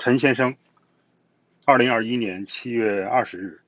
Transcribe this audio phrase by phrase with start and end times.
[0.00, 0.56] 陈先生，
[1.66, 3.60] 二零二一年七月二十日，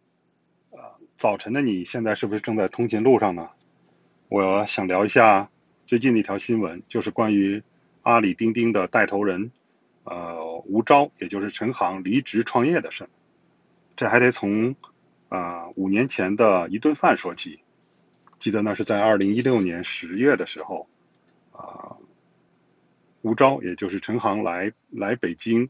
[0.70, 0.78] 呃，
[1.18, 3.50] 早晨的你现在是不是正在通勤路上呢？
[4.30, 5.50] 我想聊一下
[5.84, 7.62] 最近的一条新闻，就是关于
[8.00, 9.52] 阿里钉钉的带头人，
[10.04, 13.06] 呃，吴钊，也就是陈航离职创业的事。
[13.94, 14.74] 这还得从
[15.28, 17.62] 啊五年前的一顿饭说起。
[18.38, 20.88] 记得那是在二零一六年十月的时候，
[21.52, 21.92] 啊，
[23.22, 25.68] 吴钊，也就是陈航来来北京。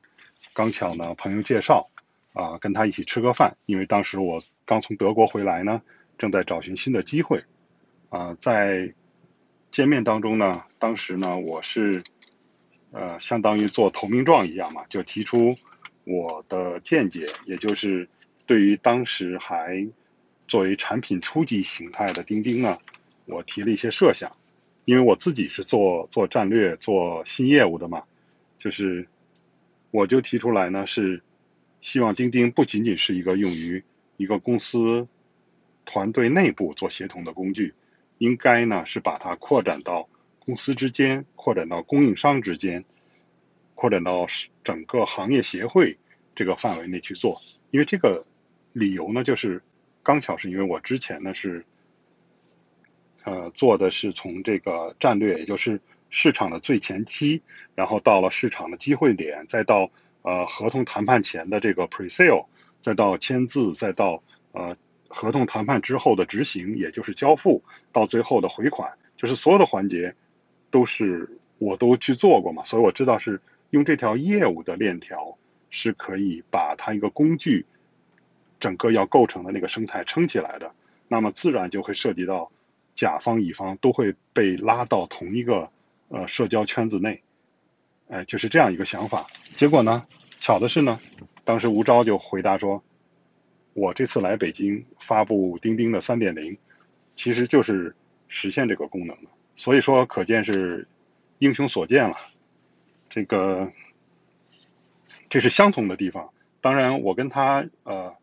[0.54, 1.86] 刚巧呢，朋友介绍，
[2.32, 3.56] 啊，跟他一起吃个饭。
[3.66, 5.80] 因为当时我刚从德国回来呢，
[6.18, 7.42] 正在找寻新的机会，
[8.08, 8.92] 啊，在
[9.70, 12.02] 见面当中呢，当时呢，我是，
[12.90, 15.54] 呃，相当于做投名状一样嘛，就提出
[16.04, 18.08] 我的见解，也就是
[18.46, 19.86] 对于当时还
[20.48, 22.78] 作为产品初级形态的钉钉呢，
[23.24, 24.30] 我提了一些设想，
[24.84, 28.02] 因为我自己是做做战略、做新业务的嘛，
[28.58, 29.06] 就是。
[29.94, 31.22] 我就提出来呢，是
[31.82, 33.84] 希望钉钉不仅仅是一个用于
[34.16, 35.06] 一个公司
[35.84, 37.74] 团队内部做协同的工具，
[38.16, 42.82] 应该呢是把它扩展到公司之间，扩展到供应商之间，
[43.74, 44.26] 扩展到
[44.64, 45.94] 整个行业协会
[46.34, 47.38] 这个范围内去做。
[47.70, 48.24] 因为这个
[48.72, 49.62] 理由呢，就是
[50.02, 51.62] 刚巧是因为我之前呢是
[53.24, 55.80] 呃做的是从这个战略，也就是。
[56.14, 57.40] 市场的最前期，
[57.74, 62.44] 然后到了市场的机会点，再到呃合同谈判前的这个 pre-sale，
[62.82, 64.76] 再到签字，再到呃
[65.08, 70.14] 合同谈判之后的执行，也就是交付，到最后的回款，就是所有的环节
[70.70, 75.34] 都是我都去做过嘛，所以我知道是用这条业务的链条
[75.70, 77.64] 是可以把它一个工具
[78.60, 80.74] 整个要构成的那个生态撑起来的，
[81.08, 82.52] 那么自然就会涉及到
[82.94, 85.70] 甲方乙方都会被拉到同一个。
[86.14, 87.22] 呃，社交圈子内，
[88.08, 89.26] 哎，就是这样一个想法。
[89.56, 90.06] 结果呢，
[90.38, 91.00] 巧的是呢，
[91.42, 92.84] 当时吴钊就回答说
[93.72, 96.54] ：“我这次来北京发布钉钉的三点零，
[97.12, 97.96] 其实就是
[98.28, 99.30] 实现这个功能的。
[99.56, 100.86] 所以说，可见是
[101.38, 102.14] 英雄所见了。
[103.08, 103.72] 这个
[105.30, 106.28] 这是相同的地方。
[106.60, 108.14] 当然，我跟他呃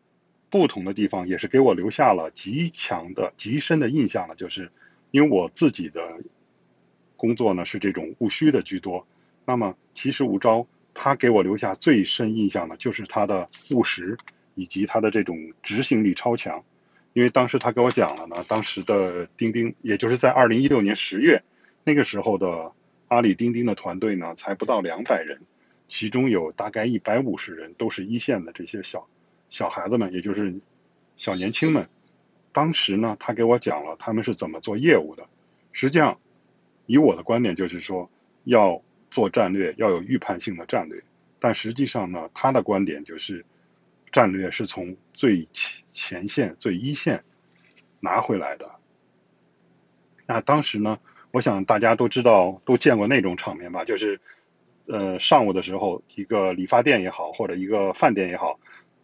[0.50, 4.34] 不同的地方，也是给我留下了极强的、极深的印象了。
[4.34, 4.70] 就是
[5.12, 6.02] 因为我自己的。”
[7.20, 9.06] 工作呢是这种务虚的居多，
[9.44, 14.16] 那么其实吴钊他给我留下最深印象的就是他的务实
[14.54, 16.64] 以及他的这种执行力超强。
[17.12, 21.38] 因为当时他给我讲了呢，当时的钉钉，也就是在二零一六年十月
[21.84, 22.72] 那个时候的
[23.08, 25.38] 阿里钉钉的团队呢，才不到两百人，
[25.88, 29.06] 其中有大概一百五十人都是一线的这些小
[29.50, 30.58] 小孩子们，也就是
[31.16, 31.86] 小年轻们。
[32.52, 35.28] 当时呢，他给我讲了他们是怎么做业务的，
[35.72, 36.18] 实际上。
[36.86, 38.10] 以我的观点就是说，
[38.42, 41.00] 要做战略要有预判性的战略，
[41.38, 43.44] 但实际上呢，他的观点就是，
[44.10, 47.22] 战略是从最前前线、最一线
[48.00, 48.68] 拿回来的。
[50.26, 50.98] 那当时呢，
[51.30, 53.84] 我想大家都知道，都见过那种场面吧？
[53.84, 54.20] 就是，
[54.86, 58.58] 呃，上午的时候，一个理发店也好，或者一个饭店也好，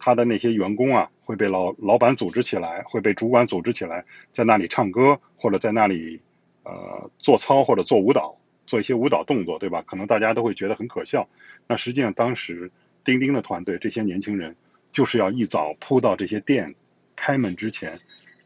[0.07, 6.21] 他的那些员工啊，会被老老板组织起来，会被主管组织起来，在那里唱歌，或者在那里。
[6.69, 9.81] 呃，做操或者做舞蹈，做一些舞蹈动作，对吧？
[9.87, 11.25] 可能大家都会觉得很可笑。
[11.65, 12.69] 那实际上，当时
[13.05, 14.53] 钉钉的团队这些年轻人，
[14.91, 16.75] 就是要一早扑到这些店
[17.15, 17.97] 开门之前，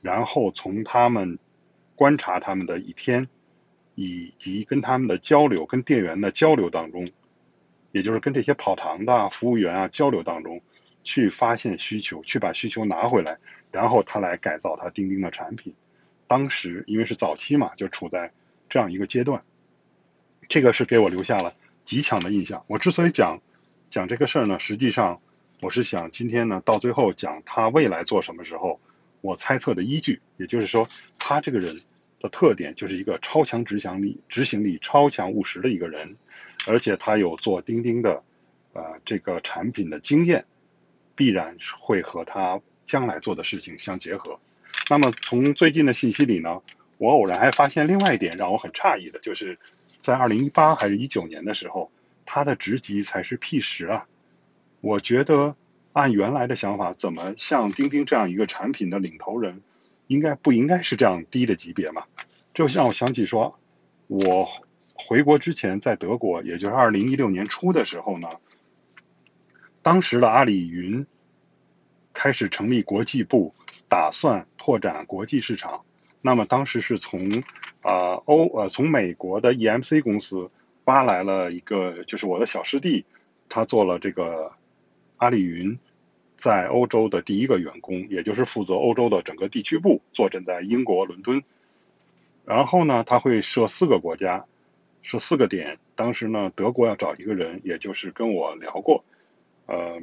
[0.04, 1.40] 然后从他们
[1.96, 3.28] 观察他们的一天，
[3.96, 7.10] 以及跟他们的交流、跟店员的交流当中，
[7.92, 10.62] 也就是跟这些跑堂的服务员啊交流当中，
[11.04, 13.38] 去发现需求，去把需求拿回来，
[13.72, 15.74] 然后他来改造他钉钉的产品。
[16.28, 18.32] 当时因为是早期嘛，就处在
[18.70, 19.44] 这样一个阶段，
[20.48, 21.52] 这个是给我留下了
[21.84, 22.64] 极强的印象。
[22.68, 23.40] 我之所以讲
[23.90, 25.20] 讲这个事儿呢，实际上
[25.60, 28.80] 我是想今天呢到最后讲他未来做什么时候，
[29.22, 30.88] 我猜测的依据，也就是说
[31.20, 31.78] 他这个人
[32.20, 36.16] 的特点就是一个超强执行力、执行力超强务实的一个人，
[36.68, 38.24] 而且他有做钉钉的
[38.72, 40.46] 呃这个产品的经验，
[41.16, 44.40] 必然会和他将来做的事情相结合。
[44.90, 46.62] 那么从最近的信息里呢，
[46.98, 49.58] 我偶然还发现另外一点让我很诧异的，就是
[50.02, 51.92] 在二零一八还是一九年的时候，
[52.26, 54.06] 他的职级才是 P 十啊。
[54.82, 55.56] 我觉得
[55.94, 59.62] 按原来的想法，怎么像钉钉这样一个产品的领头人，
[60.08, 62.04] 应该不应该是这样低的级别嘛？
[62.54, 63.58] 就让我想起说，
[64.08, 64.50] 我
[64.96, 68.28] 回国之前在德国，也就是二零一六年初的时候呢，
[69.82, 71.06] 当时的阿里云
[72.14, 73.54] 开始成立国际部。
[73.90, 75.84] 打算拓展国际市场，
[76.22, 77.30] 那么当时是从
[77.82, 80.50] 啊欧呃从美国的 EMC 公司
[80.86, 83.04] 挖来了一个，就是我的小师弟，
[83.50, 84.50] 他做了这个
[85.18, 85.78] 阿里云
[86.38, 91.44] 在欧洲的第一个员工，也就是负责欧洲的整个地区部，坐镇在英国伦敦。
[92.46, 94.46] 然后呢，他会设四个国家，
[95.02, 95.78] 设四个点。
[95.96, 99.04] 当时呢，德国要找一个人，也就是跟我聊过。
[99.72, 100.02] 呃，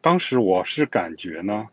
[0.00, 1.68] 当时我是感觉呢，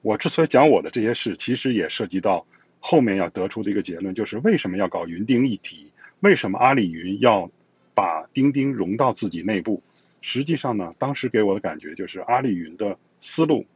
[0.00, 2.46] 我之所以讲我的这些事，其实也涉及到
[2.80, 5.92] 后面要得出的一个结论，就是为什么要搞云钉一体？
[6.20, 7.50] 为什么阿里云要
[7.92, 9.82] 把钉钉融到自己内部？
[10.22, 13.66] 实际上呢，当时给我的感觉就是阿里云的思路，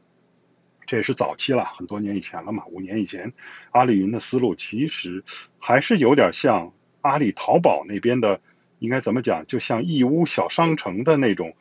[0.86, 3.30] 这也是早期了，很多年以前了嘛，五年以前，
[3.72, 5.22] 阿里云的思路其实
[5.58, 6.72] 还是有点像
[7.02, 8.40] 阿里淘宝那边的，
[8.78, 9.44] 应该怎么讲？
[9.46, 11.54] 就像义乌小商城的那种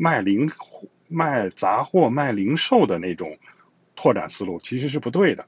[0.00, 0.50] 卖零
[1.08, 3.36] 卖杂货、卖零售的那种
[3.94, 5.44] 拓展思路，其实是不对的。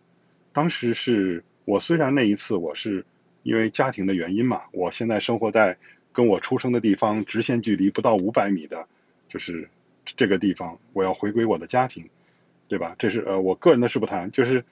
[0.53, 3.05] 当时是我虽然那一次我是
[3.43, 5.77] 因为家庭的原因嘛，我现在生活在。
[6.15, 8.87] 跟我出生的地方直线距离不到五百米的，
[9.31, 9.67] 就是
[10.05, 12.07] 这个地方，我要回归我的家庭，
[12.69, 12.95] 对吧？
[12.99, 14.31] 这是呃我个人的事不谈。
[14.31, 14.63] 就是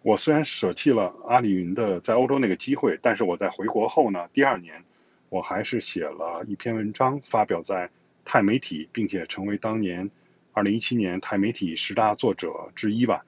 [0.00, 4.82] 我虽然舍弃了阿里云的在欧洲那个机会，但是我在回国后呢，第二年
[5.28, 7.90] 我还是写了一篇文章，发表在
[8.30, 10.08] 钛媒体，并且成为当年
[10.52, 13.26] 二零一七年钛媒体十大作者之一吧。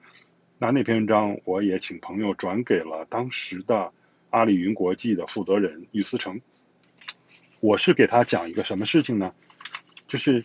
[0.57, 3.91] 那那篇文章我也请朋友转给了当时的
[4.29, 6.39] 阿里云国际的负责人俞思成。
[7.59, 9.35] 我是给他讲一个什么事情呢？
[10.07, 10.41] 就是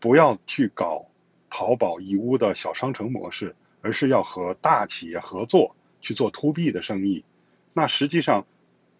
[0.00, 1.06] 不要去搞
[1.50, 7.22] 淘宝义乌的小商城模式，而是要和大企业合作去做 to B 的生意。
[7.74, 8.46] 那实际上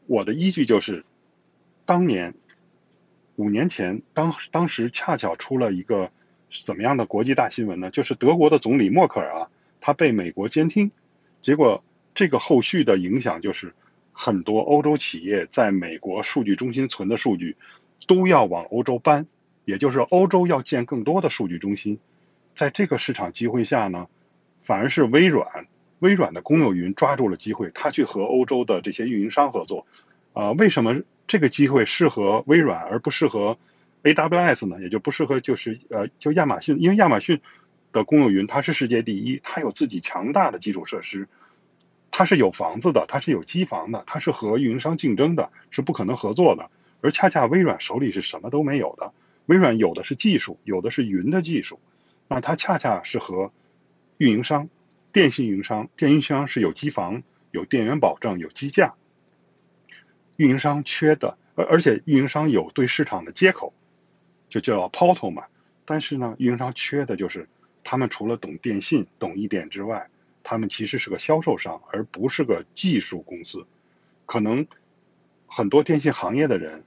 [0.06, 1.02] 我的依据就是，
[1.86, 2.34] 当年
[3.36, 6.10] 五年前，当当时恰巧出了一个
[6.64, 7.90] 怎么样的国际大新闻呢？
[7.90, 9.48] 就是德国的总理默克尔啊，
[9.80, 10.90] 他被美国监听，
[11.40, 11.82] 结果
[12.14, 13.74] 这个后续的影响就是。
[14.14, 17.56] 很多欧洲企业在美国数据中心存的数据，
[18.06, 19.26] 都要往欧洲搬，
[19.64, 21.98] 也就是欧洲要建更多的数据中心。
[22.54, 24.06] 在这个市场机会下呢，
[24.60, 25.66] 反而是微软，
[26.00, 29.86] 微软的公有云抓住了机会，他去和欧洲的这些运营商合作。
[30.34, 33.58] 啊，为什么这个机会适合微软而不适合
[34.02, 34.80] AWS 呢？
[34.80, 37.40] 也就不适合就是呃，就亚马逊，因为亚马逊
[37.92, 41.28] 的公有云它是世界第一，它有自己强大的基础设施。
[42.10, 46.70] 它是有房子的，它是有机房的，它是和运营商竞争的，是不可能合作的。
[47.00, 49.12] 而恰恰微软手里是什么都没有的，
[49.46, 51.80] 微软有的是技术，有的是云的技术，
[52.28, 53.50] 那它恰恰是和
[54.18, 54.68] 运营商、
[55.10, 58.94] 电信运营商、电运营商是有机房、有电源保证、有机架，
[60.42, 63.72] 运营商缺的，而而且运营商有对市场的接口，
[64.48, 65.44] 就叫 portal 嘛。
[65.84, 67.48] 但是呢，运营商缺的就是
[67.84, 70.04] 他们除了懂电信、懂一点之外。
[70.44, 73.64] 他们其实是个销售商，而不是个技术公司。
[74.26, 74.66] 可能
[75.46, 76.82] 很多电信行业的人，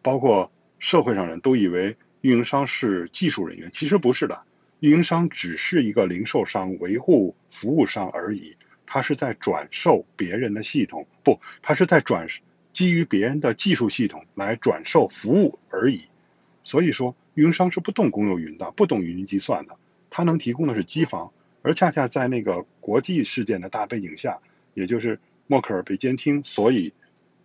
[0.00, 4.42] 包括社会上人都以为运营商是技术人员，其实不是的。
[4.80, 8.56] 运营商只是一个零售商、维护服务商而已。
[8.86, 12.26] 他是在转售别人的系统，不，他是在转
[12.76, 16.02] 基于别人的技术系统来转售服务而已。
[16.62, 19.74] 所以说，运营商是不懂公有云的，不懂云计算的。
[20.10, 21.32] 他能提供的是机房。
[21.62, 24.38] 而恰恰在那个国际事件的大背景下，
[24.74, 25.18] 也就是
[25.48, 26.92] 默克尔被监听，所以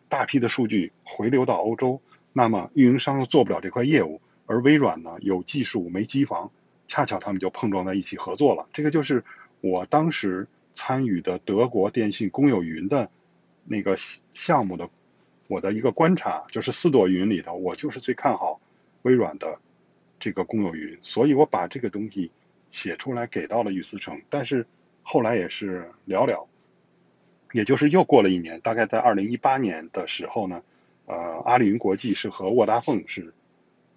[0.08, 2.00] 大批的数据回流到欧洲，
[2.32, 6.52] 那么运营商又做不了这块业务，而微软呢有技术没机房，
[6.88, 8.68] 恰巧他们就碰撞在一起合作了。
[8.72, 9.24] 这个就是
[9.60, 13.10] 我当时参与的德国电信公有云的
[13.66, 13.98] 那个
[14.36, 14.88] 项目的
[15.52, 18.58] 我的一个观察，就是四朵云里头，我就是最看好
[19.02, 19.60] 微软的
[20.18, 22.32] 这个公有云，所以我把这个东西。
[22.72, 24.66] 写出来给到了俞思成，但是
[25.04, 26.48] 后来也是寥寥，
[27.52, 30.64] 也就是又过了一年，大概在二零一八年的时候呢，
[31.06, 33.34] 呃，阿里云国际是和沃达丰是，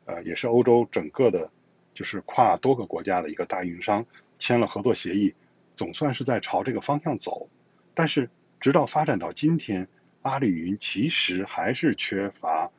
[0.06, 1.48] 呃，也是欧洲整个的，
[1.94, 4.04] 就是跨多个国家的一个大运营商
[4.40, 5.32] 签了合作协议，
[5.76, 7.48] 总算是在朝这个方向走。
[7.94, 9.86] 但是直到发展到今天，
[10.24, 12.70] 阿里云其实还是缺乏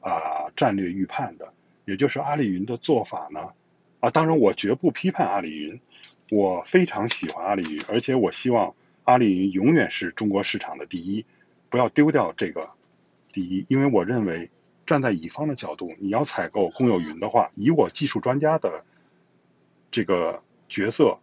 [0.00, 1.50] 啊战略预判的，
[1.86, 3.40] 也就是阿里云的做法呢。
[4.00, 5.80] 啊，当然，我绝不批判阿里云，
[6.30, 11.24] 我非常喜欢阿里云，而且我希望阿里云永远是中国市场的第一，
[11.68, 12.68] 不要丢掉这个
[13.32, 13.64] 第一。
[13.68, 14.50] 因为我认为，
[14.86, 18.84] 站在乙方的角度，你要采购公有云的话，以我技术专家的
[19.90, 21.18] 这个角色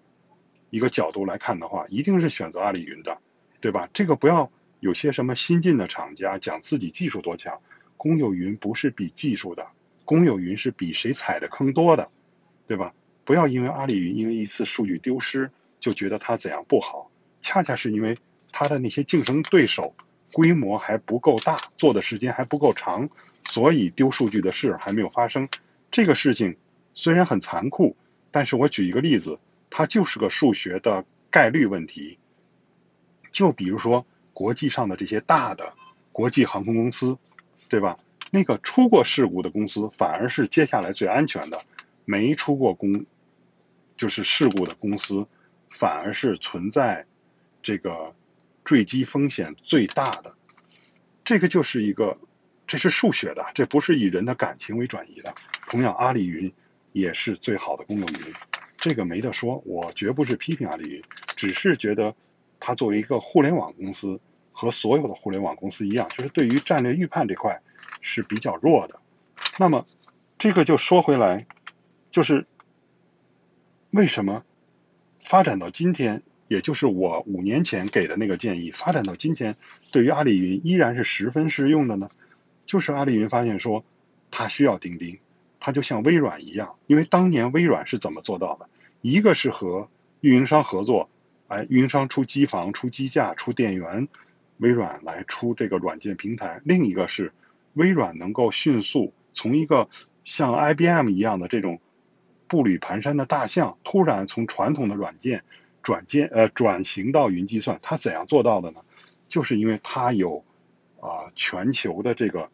[0.69, 3.17] 一个角度来看的话，一定是选择阿里云的，
[3.59, 3.89] 对吧？
[3.93, 7.59] 这个不要有些什么新进的厂家讲自己技术多强，
[7.95, 9.67] 公有云不是比技术的，
[10.05, 12.09] 公有云是比谁踩的坑多的。
[12.67, 12.93] 对吧？
[13.23, 17.09] 不要因为阿里云因为一次数据丢失就觉得它怎样不好，
[17.41, 18.13] 恰恰是因为
[18.51, 19.95] 它的那些竞争对手
[20.33, 23.09] 规模还不够大，做的时间还不够长，
[23.45, 25.47] 所以丢数据的事还没有发生。
[25.89, 26.53] 这个事情
[26.93, 27.95] 虽然很残酷，
[28.31, 32.19] 但是我举一个例子，它就是个数学的概率问题。
[33.31, 34.05] 就比如说
[34.37, 35.73] 国际上的这些大的
[36.11, 37.17] 国际航空公司，
[37.67, 37.97] 对吧？
[38.29, 41.59] 那个出过事故的公司反而是接下来最安全的，
[42.05, 43.03] 没出过公
[43.97, 45.27] 就是事故的公司
[45.71, 47.03] 反而是存在
[47.63, 48.15] 这个
[48.63, 50.31] 坠机风险最大的。
[51.25, 52.15] 这个就是一个，
[52.67, 55.33] 这是数学的，这不是以人的感情为转移的。
[55.67, 56.53] 同样，阿里云
[56.91, 58.33] 也是最好的公有云，
[58.77, 59.59] 这个没得说。
[59.65, 61.01] 我绝不是批评阿里云，
[61.35, 62.15] 只是觉得。
[62.59, 64.19] 它作为一个互联网公司，
[64.51, 67.61] 和所有的互联网公司一样，就是对于战略预判这块
[68.01, 68.99] 是比较弱的。
[69.57, 69.85] 那么，
[70.37, 71.45] 这个就说回来，
[72.09, 72.45] 就是
[73.91, 74.43] 为什么
[75.23, 79.55] 发展到今天，也就是我五年前给的那个建议，发展到今天，
[79.91, 82.09] 对于阿里云依然是十分适用的呢？
[82.65, 83.83] 就是阿里云发现说，
[84.31, 85.17] 它需要钉钉，
[85.59, 88.67] 它就像微软一样，因为当年微软是怎么做到的？
[89.01, 89.87] 一个是和
[90.21, 91.07] 运营商合作。
[91.47, 94.05] 哎，运营商出机房、出机架、出电源，
[94.57, 96.59] 微软来出这个软件平台。
[96.65, 97.31] 另一个是，
[97.75, 99.87] 微软能够迅速从一个
[100.25, 101.79] 像 IBM 一样的这种
[102.49, 105.41] 步履蹒跚的大象，突然从传统的软件
[105.81, 107.79] 转件呃转型到云计算。
[107.81, 108.81] 它怎样做到的呢？
[109.29, 110.43] 就是因为它有
[110.99, 112.49] 啊全球的这个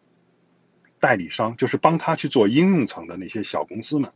[1.00, 4.12] 代理商，就是帮他去做应用层的那些小公司们。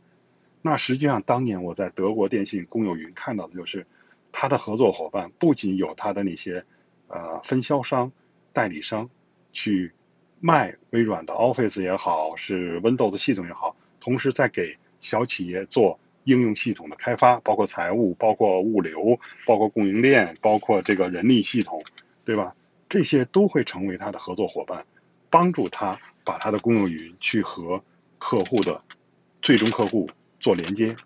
[0.62, 3.84] 那实际上，当年我在德国电信公有云看到的就是。
[4.32, 6.64] 他的合作伙伴不仅有他的那些
[7.08, 8.10] 呃分销商、
[8.52, 9.08] 代理商
[9.52, 9.92] 去
[10.40, 21.82] 卖微软的 Office 也好，是 Windows 系统也好，同时在给小企业做应用系统的开发，包括财务、包括物流、包括供应链、包括这个人力系统，
[22.24, 22.54] 对吧？
[22.88, 24.84] 这些都会成为他的合作伙伴，
[25.28, 27.82] 帮助他把他的公有云去和
[28.18, 28.82] 客户的
[29.42, 30.08] 最终客户
[30.40, 30.96] 做连接，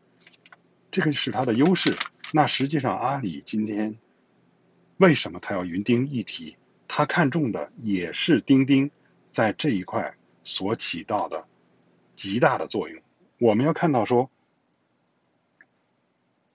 [0.91, 1.93] 这个是他的优势。
[2.35, 3.95] 那实际上，阿里今天
[4.97, 6.57] 为什么他要云钉一体？
[6.89, 8.91] 他看中的也是钉钉
[9.31, 11.47] 在这一块所起到的
[12.17, 13.03] 极大的作用。
[13.39, 14.31] 我们要看到说，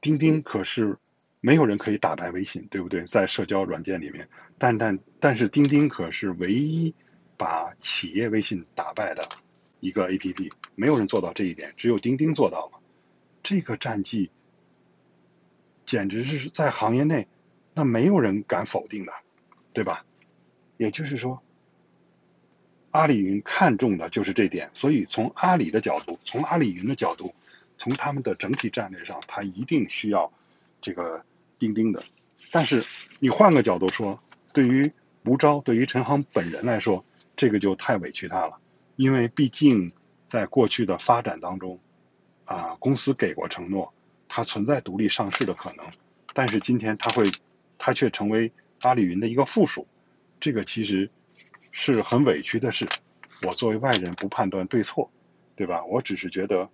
[0.01, 0.97] 钉钉可是
[1.41, 3.03] 没有人可以打败微信，对不对？
[3.05, 6.93] 在社交软件里面，但但但是钉钉可是唯一
[7.37, 9.23] 把企业微信打败的
[9.79, 12.79] 一个 APP，没有人做到这一点，只有钉钉做到了
[13.43, 14.31] 这个战绩。
[15.87, 17.27] 简直是在行业内，
[17.73, 19.13] 那没有人敢否定的，
[19.73, 20.05] 对吧？
[20.77, 21.41] 也就是说，
[22.91, 27.33] 阿里云看重的就是这点，所以从阿里的角度，从阿里云的角度，
[27.77, 30.31] 从他们的整体战略上，它一定需要
[30.81, 31.23] 这个
[31.57, 32.03] 钉钉的。
[32.51, 32.83] 但是
[33.19, 34.19] 你换个角度说，
[34.53, 34.91] 对于
[35.25, 37.03] 吴钊，对于陈航本人来说，
[37.35, 38.59] 这个就太委屈他了，
[38.97, 39.91] 因为毕竟
[40.27, 41.79] 在过去的发展当中，
[42.45, 43.93] 啊，公司给过承诺。
[44.27, 45.85] 它存在独立上市的可能，
[46.33, 47.23] 但是今天它会，
[47.77, 49.87] 它却成为阿里云的一个附属，
[50.39, 51.09] 这个其实
[51.71, 52.87] 是很委屈的事。
[53.43, 55.09] 我作为外人不判断对错，
[55.55, 55.83] 对吧？
[55.85, 56.69] 我只是觉得，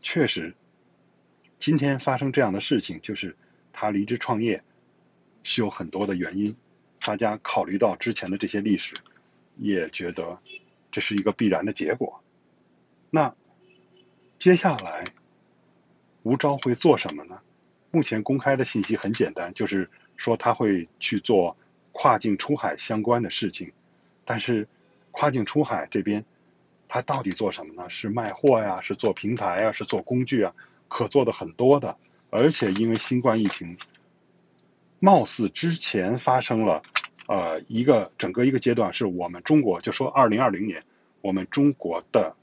[0.00, 0.54] 确实，
[1.58, 3.36] 今天发生这样的事情，就是
[3.72, 4.62] 他离职创业
[5.42, 6.54] 是有很多的原因。
[7.00, 8.94] 大家考虑到之前的这些历史，
[9.56, 10.38] 也觉得
[10.90, 12.22] 这是一个必然的结果。
[13.10, 13.34] 那
[14.38, 15.04] 接下来。
[16.22, 17.40] 吴钊会做什么呢？
[17.90, 21.56] 目前公开的信息很简单，就是说他会去做
[21.92, 23.70] 跨境出海相关的事情。
[24.24, 24.66] 但是，
[25.10, 26.24] 跨境出海这边，
[26.88, 27.90] 他到底做什么呢？
[27.90, 28.80] 是卖货呀？
[28.80, 29.72] 是做平台呀？
[29.72, 30.54] 是做工具啊？
[30.88, 31.96] 可做的很多的。
[32.30, 33.76] 而且因为新冠疫情，
[35.00, 36.80] 貌似之前发生了，
[37.26, 40.82] 呃，一个整个一个阶段，是我们中国就说二零二零年，
[41.20, 42.34] 我们中国的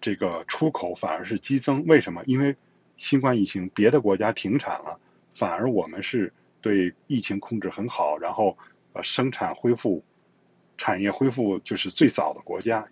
[0.00, 1.82] 这个出口反而是激增。
[1.86, 2.22] 为什么？
[2.26, 2.54] 因为
[3.02, 4.96] 新冠疫情，别的国家停产了，
[5.32, 8.56] 反而我们是对疫情控制很好，然后
[8.92, 10.00] 呃生产恢复、
[10.78, 12.86] 产业恢复就是最早的国家，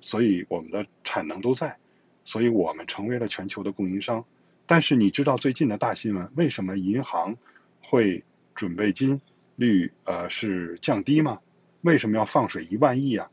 [0.00, 1.76] 所以我们的产能都在，
[2.24, 4.24] 所以我们成为了全球的供应商。
[4.64, 7.36] 但是你知道最近的大新闻，为什么银行
[7.82, 8.24] 会
[8.54, 9.20] 准备金
[9.56, 11.38] 率呃是降低吗？
[11.82, 13.30] 为什么要放水一万亿啊？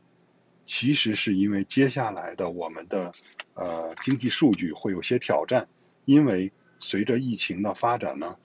[0.66, 3.10] 其实是因为接下来的我们的
[3.54, 5.66] 呃经济数据会有些挑战。
[6.04, 8.36] 因为随着疫情的发展呢，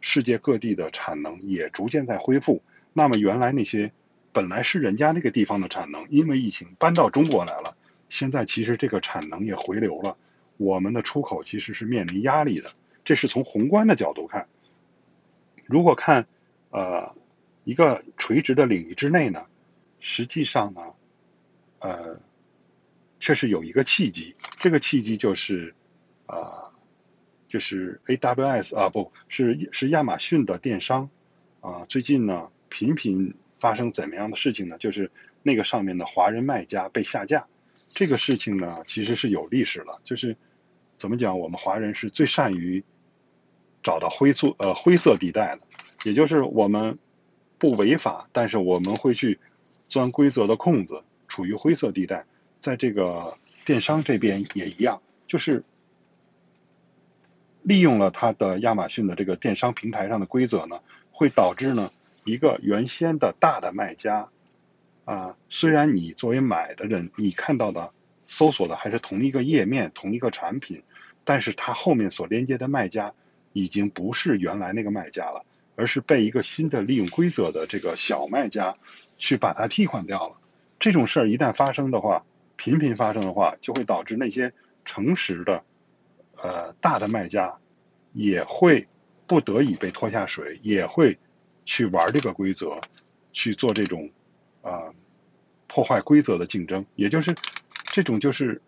[0.00, 2.62] 世界各地的产能也逐渐在恢复。
[2.92, 3.92] 那么原来那些
[4.32, 7.76] 本来是人家那个地方的产能，因为疫情搬到中国来了，
[8.08, 10.16] 现在其实这个产能也回流了。
[10.58, 12.70] 我们的出口其实是面临压力的，
[13.04, 14.46] 这是从宏观的角度看。
[15.66, 16.26] 如果看
[16.70, 17.14] 呃
[17.64, 19.44] 一个垂直的领域之内呢，
[20.00, 20.80] 实际上呢，
[21.80, 22.18] 呃，
[23.20, 25.74] 却是有一个契机，这个契机就是
[26.26, 26.65] 啊，
[27.48, 31.08] 就是 AWS 啊，不是是亚马逊的电商
[31.60, 34.76] 啊，最近呢频频发生怎么样的事情呢？
[34.78, 35.10] 就是
[35.42, 37.46] 那个上面的华人卖家被下架，
[37.88, 40.36] 这个事情呢其实是有历史了，就是
[40.98, 42.82] 怎么讲，我们华人是最善于
[43.82, 45.62] 找到灰色呃灰色地带的，
[46.04, 46.98] 也就是我们
[47.58, 49.38] 不违法，但是我们会去
[49.88, 52.24] 钻规则的空子，处于灰色地带。
[52.60, 53.32] 在这个
[53.64, 55.62] 电商这边也一样，就是
[57.66, 60.78] 利用了它的亚马逊的这个电商平台上的规则呢，
[61.10, 61.90] 会导致呢
[62.22, 64.28] 一个原先的大的卖家
[65.04, 67.92] 啊，虽然你作为买的人，你看到的
[68.28, 70.80] 搜索的还是同一个页面、同一个产品，
[71.24, 73.12] 但是它后面所连接的卖家
[73.52, 75.44] 已经不是原来那个卖家了，
[75.74, 78.76] 而是被一个新的利用规则的这个小卖家
[79.16, 80.36] 去把它替换掉了。
[80.78, 84.52] 这种事儿一旦发生的话，频频发生的话，就会导致那些
[84.84, 85.64] 诚实的、
[86.46, 87.52] 呃大的卖家
[88.12, 88.86] 也会
[89.26, 91.18] 不得已被拖下水，也会
[91.64, 92.80] 去玩这个规则，
[93.32, 94.08] 去做这种
[94.62, 94.94] 啊
[95.66, 96.86] 破坏规则的竞争。
[96.94, 97.34] 也就是
[97.84, 98.60] 这种就是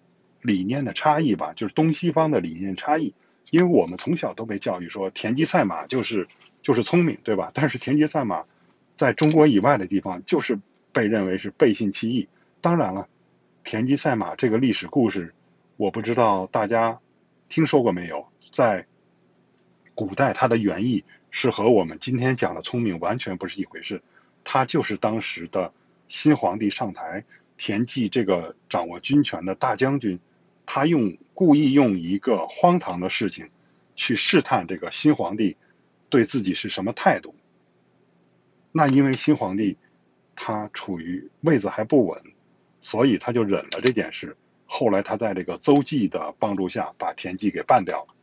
[0.42, 3.14] 理念的差异吧，就是东西方的理念差异。
[3.50, 6.26] 因为我们从小都被教育说田忌赛马就是
[6.62, 7.50] 就是聪明，对吧？
[7.54, 8.44] 但是田忌赛马
[8.96, 10.58] 在中国以外的地方就是
[10.92, 12.28] 被认为是背信弃义。
[12.60, 13.08] 当然了。
[13.64, 15.34] 田忌赛马这个历史故事，
[15.76, 16.98] 我不知道大家
[17.48, 18.26] 听说过没有？
[18.52, 18.86] 在
[19.94, 24.02] 古代，它的原意是和我们今天讲的聪明完全不是一回事。
[24.44, 25.72] 他就是当时的
[26.08, 27.24] 新皇帝上台，
[27.56, 30.18] 田忌这个掌握军权的大将军，
[30.64, 33.48] 他用故意用一个荒唐的事情
[33.96, 35.56] 去试探这个新皇帝
[36.08, 37.34] 对自己是什么态度。
[38.72, 39.76] 那因为新皇帝
[40.36, 42.22] 他处于位子还不稳。
[42.80, 44.36] 所以他就忍了这件事。
[44.70, 48.14] 后来他在这个邹忌的帮助下，把田忌给办掉了。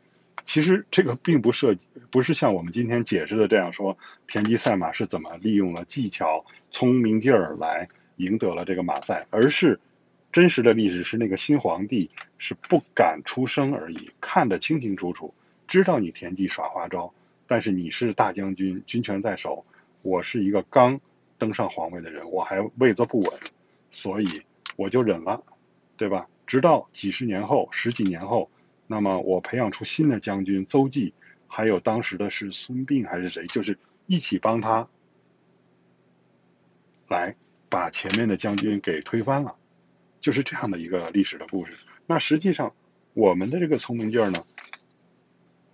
[0.46, 1.76] 其实这个并不涉，
[2.12, 9.78] 不是像我们今天解释的这样说，田忌赛马是怎么利用了技巧、聪明劲儿来赢得了这个马赛，而是
[10.32, 15.34] 真实的历史是那个新皇帝是不敢出声而已，看得清清楚楚，
[15.68, 17.12] 知道你田忌耍花招，
[17.48, 19.66] 但是你是大将军，军权在手，
[20.04, 21.00] 我是一个刚
[21.40, 23.34] 登上皇位的人，我还位子不稳。
[23.90, 24.28] 所以
[24.76, 25.42] 我就忍了，
[25.98, 26.28] 对吧？
[26.46, 28.50] 直到几十年后、十几年后，
[28.88, 31.14] 那么我培养出新的将军邹忌，
[31.48, 33.78] 还有当时的是孙膑还是谁，就是
[34.08, 34.88] 一起帮他
[37.08, 37.36] 来
[37.70, 39.56] 把前面的将军给推翻了，
[40.20, 41.74] 就是这样的一个历史的故事。
[42.06, 42.74] 那实际上，
[43.14, 44.46] 我们的这个聪明劲儿呢，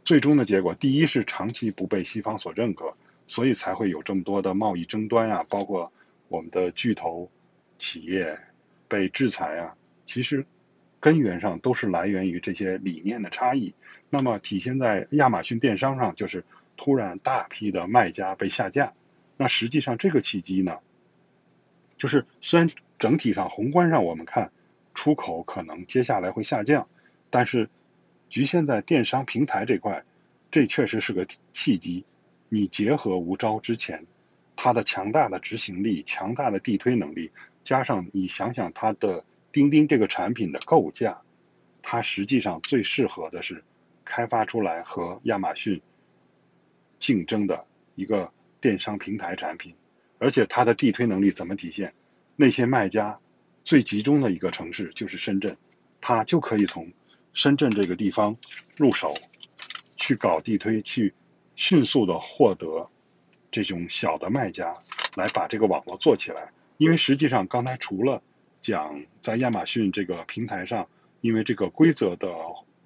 [0.05, 2.95] 最终的结果，第一是长期不被西方所认可，
[3.27, 5.91] 所以才会有这么多的贸易争端呀，包括
[6.27, 7.29] 我们的巨头。
[7.83, 8.39] 企业
[8.87, 10.45] 被制裁啊，其实
[11.01, 13.73] 根源上都是来源于这些理念的差异。
[14.09, 16.41] 那么体现在亚马逊电商上，就是
[16.77, 18.93] 突然大批的卖家被下架。
[19.35, 20.77] 那实际上这个契机呢，
[21.97, 24.49] 就是虽然整体上宏观上我们看
[24.93, 26.87] 出口可能接下来会下降，
[27.29, 27.67] 但是
[28.29, 30.03] 局限在电商平台这块，
[30.51, 32.05] 这确实是个契机。
[32.49, 34.05] 你结合无招之前
[34.55, 37.31] 它的强大的执行力、强大的地推能力。
[37.63, 41.21] 加上你想想，它的钉钉这个产品的构架，
[41.81, 43.63] 它实际上最适合的是
[44.05, 45.81] 开发出来和亚马逊
[46.99, 49.75] 竞争的一个电商平台产品，
[50.19, 51.93] 而且它的地推能力怎么体现？
[52.35, 53.19] 那些卖家
[53.63, 55.55] 最集中的一个城市就是深圳，
[55.99, 56.91] 它就可以从
[57.33, 58.35] 深圳这个地方
[58.77, 59.13] 入手，
[59.97, 61.13] 去搞地推，去
[61.55, 62.89] 迅速的获得
[63.51, 64.73] 这种小的卖家，
[65.15, 66.51] 来把这个网络做起来。
[66.77, 68.21] 因为实际上，刚才除了
[68.61, 70.87] 讲在亚马逊这个平台上，
[71.21, 72.31] 因为这个规则的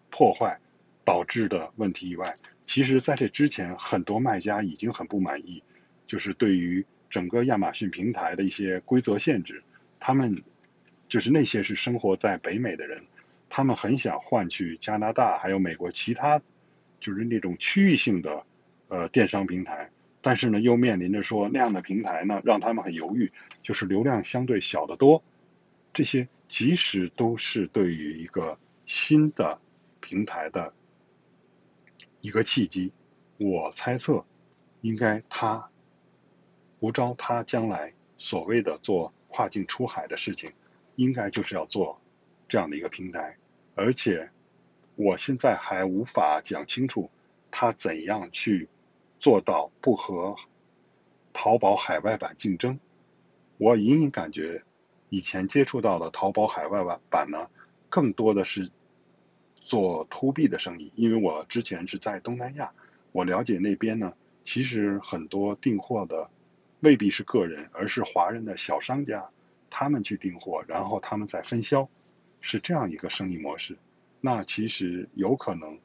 [0.09, 0.57] 破坏
[1.03, 5.61] 导致的问题以外，其实在这之前，很多卖家已经很不满意，
[6.05, 9.61] 就是对于整个亚马逊平台的一些规则限制，
[9.99, 10.41] 他们
[11.07, 13.03] 就是那些是生活在北美的人，
[13.49, 16.41] 他们很想换去加拿大还有美国其他，
[16.99, 18.43] 就是那种区域性的
[18.87, 19.89] 呃电商平台。
[20.21, 25.21] 但是呢，又面临着说那样的平台呢，让他们很犹豫，就是流量相对小得多。
[25.95, 29.57] 这些其实都是对于一个新的
[30.01, 30.73] 平台的
[32.19, 32.91] 一个契机。
[33.37, 34.25] 我猜测，
[34.81, 35.69] 应该他
[36.81, 40.51] 吴钊他将来所谓的做跨境出海的事情，
[40.97, 41.97] 应该就是要做
[42.45, 43.37] 这样的一个平台。
[43.73, 44.29] 而且，
[44.95, 47.09] 我现在还无法讲清楚
[47.49, 48.67] 他怎样去。
[49.17, 50.35] 做到不和
[51.33, 52.77] 淘宝海外版竞争，
[53.57, 54.61] 我隐隐感觉，
[55.15, 57.49] 以前接触到的淘宝海外版版呢，
[57.87, 58.69] 更多的是
[59.55, 62.69] 做 to B 的生意，因为我之前是在东南亚，
[63.13, 64.11] 我了解那边呢，
[64.43, 66.29] 其实很多订货的
[66.81, 69.25] 未必是个人，而是华人的小商家，
[69.69, 71.87] 他们去订货，然后他们再分销，
[72.41, 73.77] 是这样一个生意模式。
[74.19, 75.79] 那其实有可能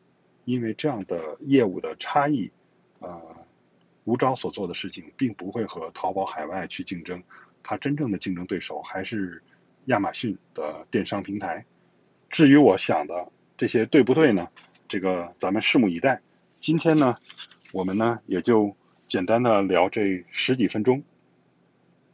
[0.45, 2.51] 因为这样的业务的差异，
[2.99, 3.23] 呃，
[4.03, 7.23] 吴钊所做的事情并不会和淘宝海外去竞争，
[7.62, 9.42] 它真正的竞争对手还是
[9.87, 11.64] 亚马逊的电商平台。
[12.29, 14.49] 至于我想的这些对不对呢？
[14.88, 16.20] 这个咱们拭目以待。
[16.57, 17.16] 今天呢，
[17.73, 18.75] 我们呢也就
[19.09, 21.03] 简单的聊这十几分钟。